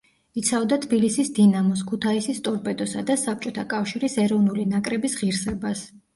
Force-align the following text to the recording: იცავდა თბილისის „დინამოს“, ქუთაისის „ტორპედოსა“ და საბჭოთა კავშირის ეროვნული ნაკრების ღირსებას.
იცავდა 0.41 0.77
თბილისის 0.85 1.29
„დინამოს“, 1.39 1.83
ქუთაისის 1.91 2.39
„ტორპედოსა“ 2.49 3.05
და 3.11 3.19
საბჭოთა 3.25 3.67
კავშირის 3.75 4.19
ეროვნული 4.25 4.67
ნაკრების 4.75 5.21
ღირსებას. 5.23 5.87